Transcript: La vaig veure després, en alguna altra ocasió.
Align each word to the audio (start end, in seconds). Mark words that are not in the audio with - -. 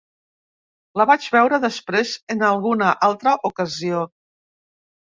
La 1.01 1.05
vaig 1.11 1.27
veure 1.35 1.59
després, 1.67 2.15
en 2.37 2.43
alguna 2.51 2.91
altra 3.11 3.39
ocasió. 3.53 4.07